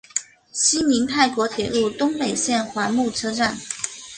[0.51, 3.55] 西邻泰国铁路东北线华目车站。